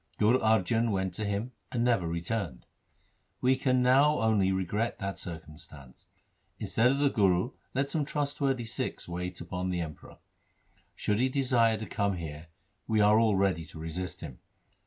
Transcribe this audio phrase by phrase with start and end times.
[0.17, 2.65] Guru Arjan went to him and never re turned.
[3.39, 6.07] We can now only regret that circumstance.
[6.59, 10.17] Instead of the Guru let some trustworthy Sikhs wait on the Emperor.
[10.95, 12.47] Should he desire to come here,
[12.87, 14.39] we are all ready to resist him.